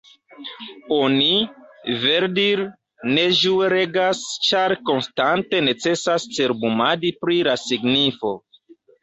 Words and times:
Oni, 0.93 1.27
verdire, 2.05 2.65
ne 3.17 3.25
ĝue 3.41 3.67
legas, 3.75 4.23
ĉar 4.49 4.75
konstante 4.91 5.61
necesas 5.69 6.27
cerbumadi 6.39 7.15
pri 7.23 7.39
la 7.51 7.57
signifo. 7.67 8.35